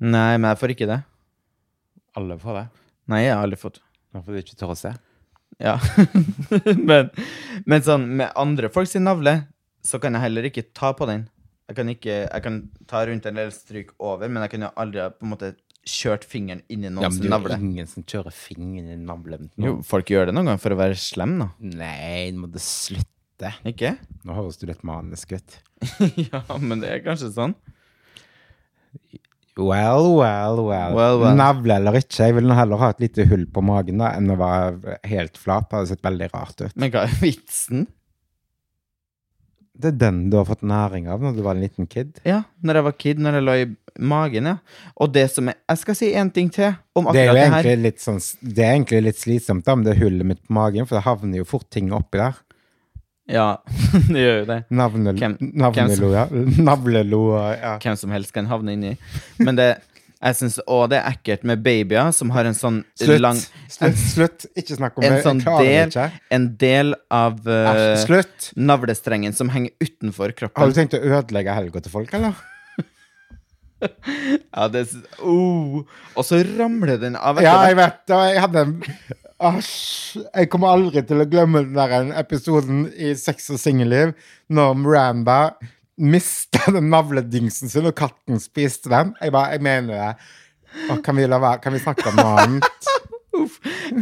[0.00, 1.02] Nei, men jeg får ikke det.
[2.16, 2.64] Alle får det.
[3.12, 3.82] Nei, jeg har aldri fått.
[4.16, 4.94] Hvorfor du ikke tør å se?
[5.60, 5.76] Ja.
[6.88, 7.12] men,
[7.68, 9.42] men sånn med andre folks navle,
[9.84, 11.28] så kan jeg heller ikke ta på den.
[11.66, 14.74] Jeg kan, ikke, jeg kan ta rundt en eller stryk over, men jeg kan jo
[14.80, 15.52] aldri på en måte
[15.86, 17.58] kjørt fingeren inn i Ja, noens men det er navle.
[17.62, 19.50] ingen som kjører fingeren i navlen.
[19.62, 21.48] Jo, folk gjør det noen gang for å være slem, da.
[21.62, 23.52] Nei, nå må du slutte.
[23.68, 23.94] Ikke?
[24.26, 25.58] Nå høres du litt manisk ut.
[26.32, 27.54] ja, men det er kanskje sånn.
[29.56, 30.92] Well, well, well.
[30.96, 31.36] Well, well.
[31.38, 34.36] Navle eller ikke, jeg ville heller ha et lite hull på magen da, enn å
[34.36, 35.70] være helt flat.
[35.70, 36.74] Det hadde sett veldig rart ut.
[36.76, 37.86] Men hva er vitsen?
[39.76, 42.14] Det er den du har fått næring av når du var en liten kid.
[42.24, 43.66] Ja, når jeg var kid, når jeg lå i
[44.00, 44.56] magen, ja.
[45.00, 47.36] Og det som er Jeg skal si én ting til om Det er jo akkurat
[47.36, 47.62] det her.
[47.62, 50.88] egentlig litt, sånn, det er egentlig litt slitsomt da, med det hullet mitt på magen,
[50.88, 52.34] for det havner jo fort ting oppi der.
[53.28, 53.46] Ja,
[54.12, 54.58] det gjør jo det.
[54.70, 56.26] Navnelo, ja.
[57.60, 57.74] Ja.
[57.82, 58.96] Hvem som helst kan havne inni.
[59.42, 59.70] Men det
[60.26, 64.00] jeg syns òg det er ekkelt med babyer som har en sånn Slutt, lang slutt,
[64.00, 64.46] slutt.
[64.58, 65.22] Ikke snakk om En det.
[65.24, 65.94] sånn del.
[66.34, 68.20] En del av uh,
[68.56, 70.60] navlestrengen som henger utenfor kroppen.
[70.62, 72.36] Har du tenkt å ødelegge helga til folk, eller?
[74.56, 74.86] Ja, det
[75.20, 75.82] oh.
[76.16, 77.36] Og så ramler den av.
[77.44, 78.20] Ja, jeg vet det.
[78.32, 78.76] Jeg hadde en
[79.36, 80.22] Æsj.
[80.24, 84.14] Jeg kommer aldri til å glemme den der episoden i Sex og singelliv
[84.48, 85.40] når Miranda
[85.98, 89.14] mista den navledingsen sin, og katten spiste den.
[89.22, 90.30] Jeg bare, jeg mener det.
[90.92, 91.60] Og kan vi la være?
[91.64, 92.70] Kan vi snakke om noe annet?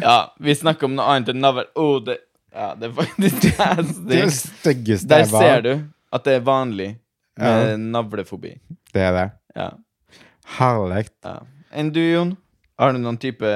[0.01, 1.65] Ja, vi snakker om noe annet enn navl.
[1.79, 2.15] Oh, det,
[2.55, 4.53] ja, det er faktisk Det nasty.
[4.61, 5.73] styggeste Der ser du
[6.15, 6.87] at det er vanlig
[7.37, 7.77] med Ja.
[7.77, 8.53] navlefobi.
[8.95, 9.25] Det er det.
[9.59, 9.67] Ja.
[10.57, 11.09] Herlig.
[11.27, 11.35] ja.
[11.75, 12.37] Enn du, Jon?
[12.79, 13.51] Har du noen type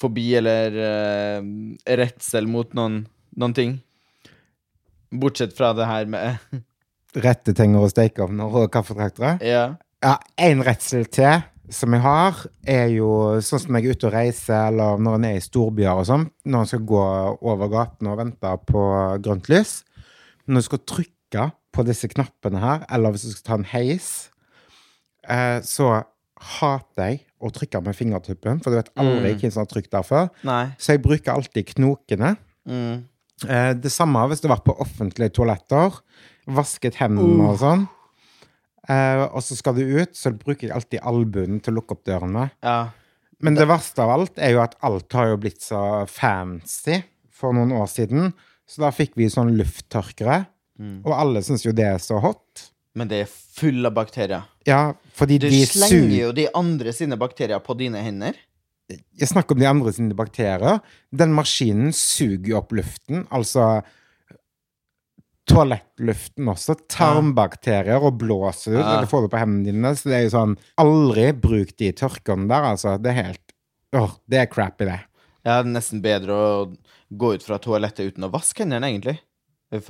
[0.00, 1.44] fobi eller uh,
[2.00, 3.02] redsel mot noen,
[3.36, 3.76] noen ting?
[5.12, 6.62] Bortsett fra det her med
[7.16, 9.38] Rettetenger og stekeovner og kaffetraktere.
[9.42, 9.64] Ja.
[10.00, 13.10] Ja, en redsel til som jeg har, er jo
[13.44, 16.26] sånn som jeg er ute og reiser, eller når en er i storbyer og sånn,
[16.50, 17.02] når en skal gå
[17.52, 18.84] over gaten og vente på
[19.22, 19.80] grønt lys.
[20.50, 24.08] Når du skal trykke på disse knappene her, eller hvis du skal ta en heis,
[25.30, 25.92] eh, så
[26.58, 30.06] hater jeg å trykke med fingertuppen, for du vet aldri hvem som har trykt der
[30.06, 30.28] før.
[30.46, 30.64] Nei.
[30.80, 32.34] Så jeg bruker alltid knokene.
[32.68, 33.06] Mm.
[33.46, 36.00] Eh, det samme hvis du har vært på offentlige toaletter,
[36.56, 37.86] vasket hendene og sånn.
[38.90, 42.04] Eh, og så skal du ut, så bruker jeg alltid albuen til å lukke opp
[42.08, 42.54] døren med.
[42.64, 42.90] Ja.
[43.40, 46.98] Men det verste av alt er jo at alt har jo blitt så fancy
[47.32, 48.34] for noen år siden.
[48.68, 50.42] Så da fikk vi sånn lufttørkere,
[51.04, 52.66] og alle syns jo det er så hot.
[52.96, 54.46] Men det er full av bakterier.
[54.68, 58.36] Ja, fordi Du de slenger jo de andre sine bakterier på dine hender.
[58.90, 60.80] Jeg snakker om de andre sine bakterier.
[61.14, 63.82] Den maskinen suger jo opp luften, altså
[65.50, 66.76] Toalettluften også.
[66.90, 68.82] Tarmbakterier og blåser ut.
[68.84, 69.00] Ja.
[69.02, 69.92] Du får du på hendene dine.
[69.98, 72.96] Så det er jo sånn Aldri bruk de tørkene der, altså.
[73.02, 73.46] Det er helt
[73.98, 75.00] Åh, det er crappy, det.
[75.42, 76.50] Ja, det er nesten bedre å
[77.10, 79.16] gå ut fra toalettet uten å vaske hendene, egentlig.
[79.72, 79.80] Det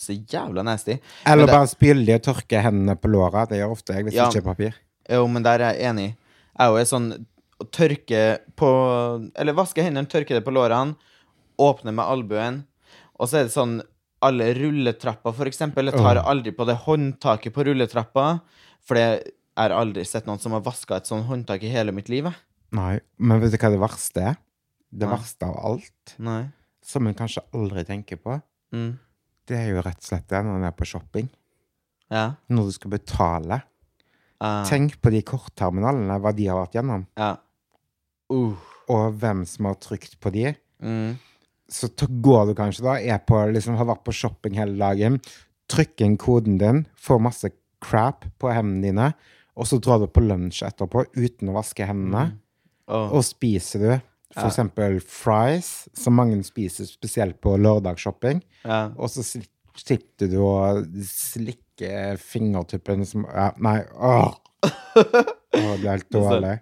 [0.00, 0.98] så jævla nasty.
[1.26, 3.46] Eller det- bare spyle og tørke hendene på låra.
[3.48, 4.28] Det gjør ofte jeg hvis Ja.
[4.28, 4.74] det ikke er papir.
[5.10, 6.16] Jo, men der er jeg enig.
[6.58, 7.26] Jeg er jo sånn
[7.60, 10.96] å tørke på Eller vaske hendene, tørke det på lårene,
[11.58, 12.64] åpne med albuen,
[13.18, 13.82] og så er det sånn
[14.22, 15.88] alle rulletrapper, eksempel.
[15.90, 18.26] Jeg tar aldri på det håndtaket på rulletrappa,
[18.84, 19.22] for jeg
[19.56, 22.28] har aldri sett noen som har vaska et sånt håndtak i hele mitt liv.
[22.76, 24.36] Nei, men vet du hva det verste er?
[24.90, 25.14] Det Nei.
[25.16, 26.42] verste av alt, Nei.
[26.82, 28.40] som en kanskje aldri tenker på,
[28.72, 28.98] Mm.
[29.46, 31.28] det er jo rett og slett det når en er på shopping.
[32.10, 32.34] Ja.
[32.48, 33.62] Når du skal betale.
[34.42, 34.64] Uh.
[34.64, 37.06] Tenk på de kortterminalene, hva de har vært gjennom.
[37.16, 37.36] Ja.
[38.30, 38.54] Uh.
[38.88, 40.54] og hvem som har trykt på de.
[40.82, 41.18] Mm.
[41.70, 41.86] Så
[42.22, 45.20] går du kanskje da, på, liksom, har vært på shopping hele dagen,
[45.70, 49.10] trykker inn koden din, får masse crap på hendene dine,
[49.56, 52.32] og så drar du på lunsj etterpå uten å vaske hendene,
[52.90, 53.12] Åh.
[53.14, 53.90] og spiser du
[54.34, 54.48] for Ja.
[54.50, 58.90] eksempel fries, som mange spiser spesielt på lørdagsshopping, Ja.
[58.98, 59.22] og så
[59.76, 64.34] sitter du og slikker fingertuppen som ja, Nei, åh!
[65.54, 66.60] Åh, det er helt dårlig.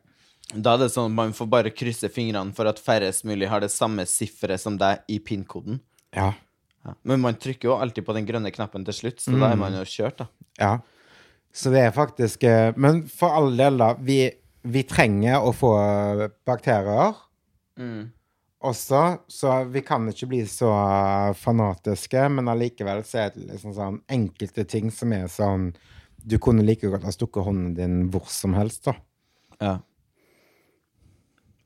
[0.54, 3.60] Da er det sånn at man får bare krysse fingrene for at færrest mulig har
[3.60, 5.82] det samme sifferet som deg i PIN-koden.
[6.16, 6.32] Ja.
[6.86, 6.94] Ja.
[7.04, 9.76] Men man trykker jo alltid på den grønne knappen til slutt, så da er man
[9.76, 10.28] jo kjørt, da.
[10.60, 10.72] Ja.
[11.52, 13.92] Så det er faktisk eh, Men for all del, da.
[14.04, 14.20] Vi,
[14.62, 15.72] vi trenger å få
[16.48, 17.16] bakterier
[18.58, 20.70] også, så vi kan ikke bli så
[21.38, 25.70] fanatiske, men allikevel så er det liksom sånn enkelte ting som er sånn
[26.18, 28.96] Du kunne like godt ha stukket hånden din hvor som helst, da.
[29.62, 29.76] Ja.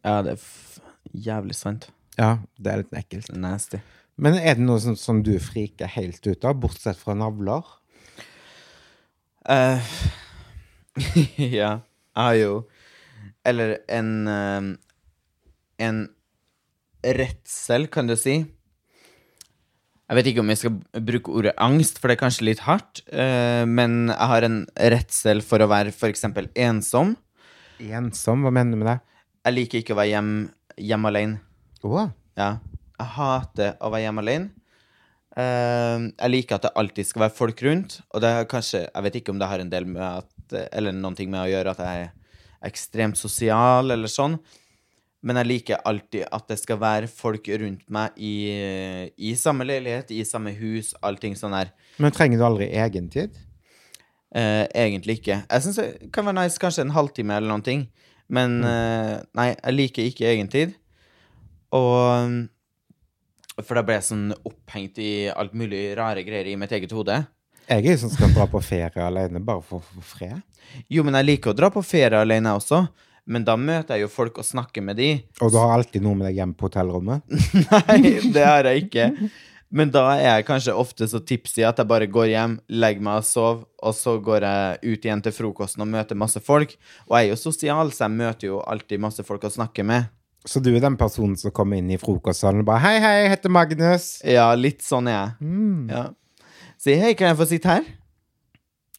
[0.03, 0.47] Ja, det er
[1.27, 1.89] jævlig sant.
[2.19, 3.31] Ja, det er litt ekkelt.
[3.39, 3.81] Nasty.
[4.21, 7.65] Men er det noe som, som du friker helt ut av, bortsett fra navler?
[9.49, 9.95] Eh,
[11.61, 12.51] ja, jeg har jo
[13.49, 14.67] Eller en eh,
[15.83, 16.03] En
[17.03, 18.37] redsel, kan du si.
[20.07, 20.77] Jeg vet ikke om jeg skal
[21.09, 23.01] bruke ordet angst, for det er kanskje litt hardt.
[23.11, 24.61] eh, men jeg har en
[24.93, 26.23] redsel for å være f.eks.
[26.55, 27.17] ensom.
[27.83, 28.45] Ensom?
[28.47, 28.99] Hva mener du med det?
[29.43, 31.41] Jeg liker ikke å være hjemme hjem alene.
[31.83, 32.07] Oh.
[32.39, 32.57] Ja.
[32.95, 34.53] Jeg hater å være hjemme alene.
[35.33, 39.05] Uh, jeg liker at det alltid skal være folk rundt, og det er kanskje Jeg
[39.07, 41.73] vet ikke om det har en del med at Eller noen ting med å gjøre
[41.73, 42.11] at jeg er
[42.69, 44.37] ekstremt sosial, eller sånn.
[45.27, 48.35] Men jeg liker alltid at det skal være folk rundt meg i,
[49.19, 51.73] i samme leilighet, i samme hus, allting sånn der.
[52.03, 53.35] Men trenger du aldri egentid?
[54.31, 55.41] Uh, egentlig ikke.
[55.43, 57.89] Jeg syns det kan være nice kanskje en halvtime eller noen ting.
[58.33, 59.29] Men mm.
[59.37, 60.73] nei, jeg liker ikke egentid.
[61.77, 66.93] Og For da ble jeg sånn opphengt i alt mulig rare greier i mitt eget
[66.97, 67.21] hode.
[67.69, 70.41] Jeg er jo sånn som skal dra på ferie alene bare for å få fred.
[70.93, 72.83] Jo, men jeg liker å dra på ferie alene også.
[73.31, 75.13] Men da møter jeg jo folk og snakker med de.
[75.45, 77.23] Og du har alltid noe med deg hjemme på hotellrommet?
[77.71, 79.09] Nei, det har jeg ikke.
[79.73, 83.23] Men da er jeg kanskje ofte så tipsy at jeg bare går hjem, legger meg
[83.23, 86.75] og sover, og så går jeg ut igjen til frokosten og møter masse folk.
[87.09, 90.13] Og jeg er jo sosial, så jeg møter jo alltid masse folk å snakke med.
[90.45, 93.33] Så du er den personen som kommer inn i frokostsalen og bare 'Hei, hei, jeg
[93.37, 94.09] heter Magnus'.
[94.27, 95.35] Ja, litt sånn er jeg.
[95.41, 95.89] Mm.
[95.89, 96.05] Ja.
[96.83, 97.85] Si hei, kan jeg få sitte her?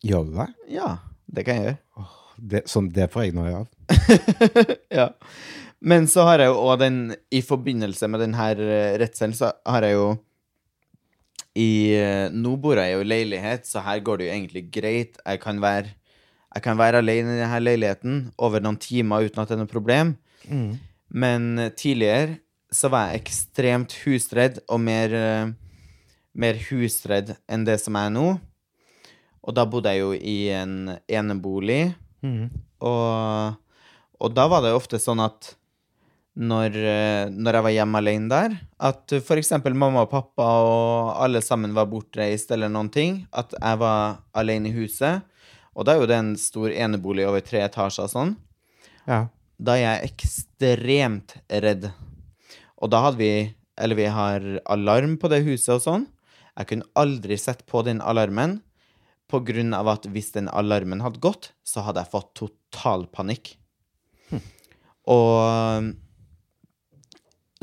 [0.03, 0.49] Gjør du det?
[0.71, 2.07] Ja, det kan jeg gjøre.
[2.39, 2.61] det?
[2.71, 3.67] Sånn, det får jeg noe av.
[4.99, 5.09] ja.
[5.83, 9.83] Men så har jeg jo òg den I forbindelse med denne eh, redselen, så har
[9.83, 10.07] jeg jo
[11.55, 15.19] i eh, Nå bor jeg jo i leilighet, så her går det jo egentlig greit.
[15.21, 15.91] Jeg kan være,
[16.55, 19.69] jeg kan være alene i denne leiligheten over noen timer uten at det er noe
[19.69, 20.15] problem.
[21.13, 22.39] Men eh, tidligere
[22.73, 25.51] så var jeg ekstremt husredd, og mer, eh,
[26.33, 28.27] mer husredd enn det som jeg er nå.
[29.43, 31.93] Og da bodde jeg jo i en enebolig,
[32.79, 33.59] og,
[34.23, 35.51] og da var det ofte sånn at
[36.33, 41.11] når, eh, når jeg var hjemme alene der, at for eksempel mamma og pappa og
[41.21, 45.21] alle sammen var bortreist eller noen ting, at jeg var alene i huset,
[45.73, 48.35] og da er jo det en stor enebolig over tre etasjer og sånn,
[49.07, 49.27] Ja.
[49.61, 51.91] da er jeg ekstremt redd.
[52.81, 56.07] Og da hadde vi, eller vi har alarm på det huset og sånn.
[56.57, 58.61] Jeg kunne aldri sett på den alarmen,
[59.29, 63.55] på grunn av at hvis den alarmen hadde gått, så hadde jeg fått total panikk.
[65.09, 65.93] Og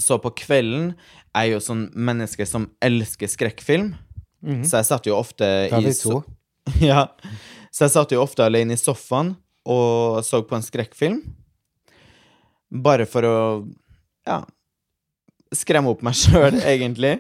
[0.03, 0.95] så på kvelden
[1.37, 3.93] er jeg jo sånn menneske som elsker skrekkfilm.
[4.65, 6.23] Så jeg satt jo ofte i so-
[6.81, 7.07] Ja.
[7.71, 9.35] Så jeg satt jo ofte alene i sofaen
[9.69, 11.21] og så på en skrekkfilm.
[12.71, 13.37] Bare for å
[14.27, 14.41] ja,
[15.55, 17.17] skremme opp meg sjøl, egentlig.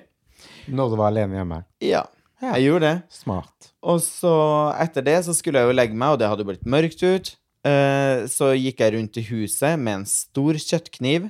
[0.70, 1.60] Når du var alene hjemme.
[1.82, 2.04] Ja,
[2.40, 2.96] jeg gjorde det.
[3.12, 3.70] Smart.
[3.82, 4.32] Og så
[4.80, 7.32] etter det så skulle jeg jo legge meg, og det hadde blitt mørkt ut.
[7.66, 11.26] Eh, Så gikk jeg rundt i huset med en stor kjøttkniv,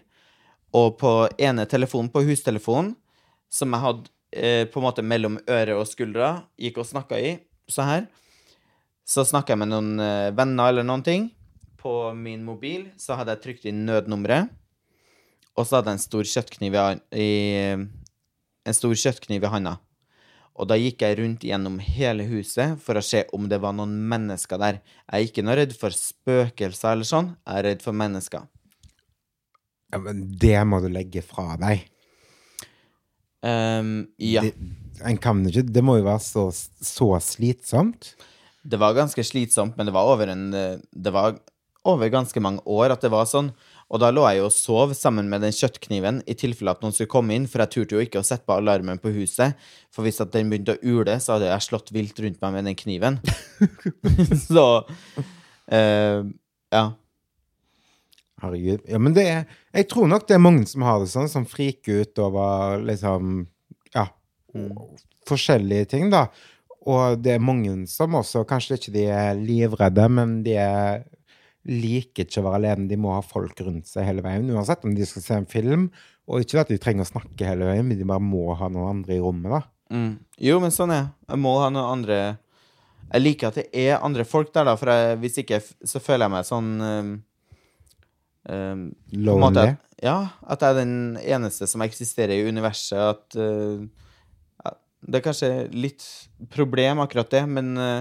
[0.77, 2.95] og på ene telefonen, på hustelefonen,
[3.51, 7.35] som jeg hadde eh, på en måte mellom øret og skuldra, gikk og snakka i,
[7.71, 8.07] så her.
[9.07, 11.29] Så snakka jeg med noen eh, venner eller noen ting.
[11.81, 14.51] På min mobil så hadde jeg trykt inn nødnummeret,
[15.59, 16.83] og så hadde jeg en stor kjøttkniv i,
[17.25, 17.31] i
[18.69, 19.79] en stor kjøttkniv i handa.
[20.61, 23.95] Og da gikk jeg rundt gjennom hele huset for å se om det var noen
[24.11, 24.81] mennesker der.
[25.09, 28.45] Jeg er ikke noe redd for spøkelser eller sånn, jeg er redd for mennesker.
[29.91, 31.87] Ja, men det må du legge fra deg.
[33.41, 34.53] Um, ja, Det,
[35.09, 38.11] en kan ikke Det må jo være så, så slitsomt.
[38.69, 41.39] det var ganske slitsomt, men det var over en Det var
[41.89, 43.51] over ganske mange år at det var sånn.
[43.91, 46.95] Og da lå jeg jo og sov sammen med den kjøttkniven i tilfelle at noen
[46.95, 49.59] skulle komme inn, for jeg turte jo ikke å sette på alarmen på huset,
[49.91, 52.69] for hvis at den begynte å ule, så hadde jeg slått vilt rundt meg med
[52.71, 53.19] den kniven.
[54.51, 56.21] så uh,
[56.71, 56.85] ja.
[58.41, 58.85] Herregud.
[58.89, 59.43] Ja, men det er
[59.75, 63.47] Jeg tror nok det er mange som har det sånn, som friker ut over liksom
[63.95, 64.09] Ja,
[65.29, 66.29] forskjellige ting, da.
[66.89, 71.03] Og det er mange som også Kanskje ikke de er livredde, men de er
[71.69, 72.89] liker ikke å være alene.
[72.89, 75.91] De må ha folk rundt seg hele veien, uansett om de skal se en film.
[76.31, 78.95] Og ikke at de trenger å snakke hele veien, men de bare må ha noen
[78.97, 79.61] andre i rommet, da.
[79.93, 80.13] Mm.
[80.41, 81.11] Jo, men sånn er.
[81.29, 82.19] Jeg må ha noen andre
[83.11, 86.29] Jeg liker at det er andre folk der, da, for jeg, hvis ikke så føler
[86.29, 86.69] jeg meg sånn
[88.49, 89.67] um, måte Lonely.
[89.75, 92.97] at, Ja, at jeg er den eneste som eksisterer i universet.
[92.97, 93.85] At uh,
[95.01, 96.05] Det er kanskje litt
[96.53, 98.01] problem, akkurat det, men uh,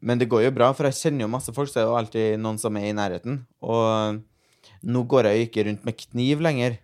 [0.00, 1.98] men det går jo bra, for jeg kjenner jo masse folk, så er det jo
[1.98, 3.40] alltid noen som er i nærheten.
[3.66, 4.20] Og
[4.86, 6.78] nå går jeg jo ikke rundt med kniv lenger.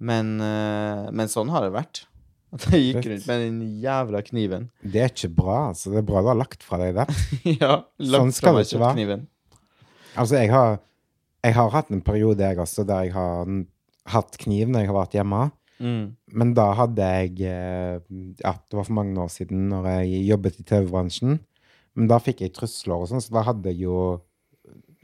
[0.00, 2.04] Men, uh, men sånn har det vært.
[2.56, 4.68] At jeg gikk rundt med den jævla kniven.
[4.80, 5.92] Det er ikke bra, altså.
[5.92, 7.06] Det er bra du har lagt fra deg det.
[7.60, 8.86] ja, lagt Sånn skal fra meg det ikke være.
[8.88, 9.26] kjøttkniven.
[10.16, 10.78] Altså, jeg har,
[11.44, 13.50] jeg har hatt en periode, jeg også, der jeg har
[14.12, 15.42] hatt kniv når jeg har vært hjemme.
[15.76, 16.04] Mm.
[16.40, 17.98] Men da hadde jeg eh,
[18.40, 21.36] Ja, det var for mange år siden når jeg jobbet i TV-bransjen.
[21.96, 23.98] Men da fikk jeg trusler og sånn, så da hadde jeg jo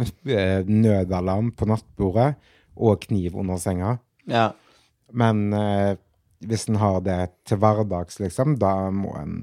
[0.00, 2.32] eh, nødalarm på nattbordet
[2.76, 3.98] og kniv under senga.
[4.28, 4.50] Ja.
[5.12, 6.00] Men eh,
[6.46, 9.38] hvis en har det til hverdags, liksom, da må en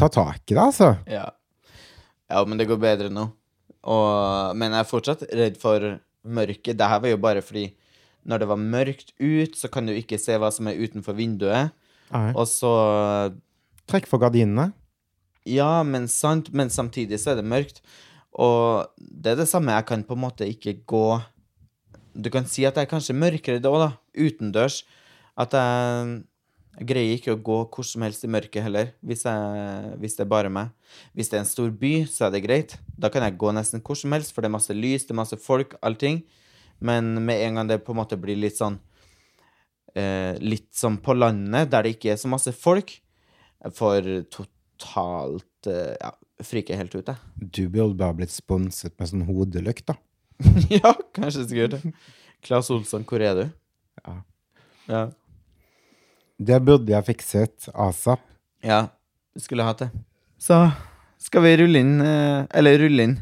[0.00, 0.94] ta tak i det, altså.
[1.10, 1.28] ja.
[2.30, 3.24] Ja, men det går bedre nå.
[3.88, 6.76] Og, men jeg er fortsatt redd for mørket.
[6.76, 7.70] Det her var jo bare fordi
[8.28, 11.72] når det var mørkt ut, så kan du ikke se hva som er utenfor vinduet.
[12.10, 12.30] Nei.
[12.34, 12.72] Og så
[13.90, 14.70] Trekk for gardinene.
[15.48, 17.80] Ja, men sant, men samtidig så er det mørkt.
[18.30, 21.20] Og det er det samme, jeg kan på en måte ikke gå
[22.14, 24.82] Du kan si at jeg er kanskje mørkere da, da, utendørs.
[25.38, 26.22] At jeg,
[26.78, 30.22] jeg greier ikke å gå hvor som helst i mørket heller, hvis, jeg, hvis det
[30.24, 30.70] er bare meg.
[31.18, 32.76] Hvis det er en stor by, så er det greit.
[32.96, 35.20] Da kan jeg gå nesten hvor som helst, for det er masse lys, det er
[35.20, 36.22] masse folk, allting.
[36.80, 38.78] Men med en gang det på en måte blir litt sånn
[39.92, 42.94] eh, Litt som på landet, der det ikke er så masse folk,
[43.76, 47.18] for totalt eh, Ja, friker helt ut, jeg.
[47.36, 49.98] Du burde bare blitt sponset med sånn hodelykt, da.
[50.80, 51.90] ja, kanskje sikkert.
[52.40, 53.44] Claes Olsson, hvor er du?
[54.06, 54.20] Ja.
[54.88, 55.02] Ja.
[56.40, 58.20] Det burde jeg fikset asap.
[58.64, 58.86] ja,
[59.38, 59.90] skulle hatt det.
[60.40, 60.56] Så
[61.20, 63.14] skal vi rulle inn eh, Eller rulle inn.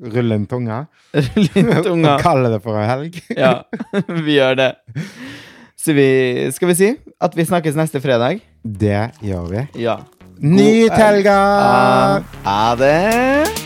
[0.00, 0.78] Rulle inn tunga?
[1.14, 2.14] Rulle inn tunga.
[2.16, 3.20] Og kalle det for ei helg.
[3.44, 3.52] Ja,
[4.08, 4.70] vi gjør det.
[5.76, 6.08] Så vi
[6.56, 6.90] Skal vi si
[7.20, 8.40] at vi snakkes neste fredag?
[8.64, 9.66] Det gjør vi.
[9.84, 9.98] Ja.
[10.40, 11.38] Nyt helga!
[12.44, 13.65] Ha det!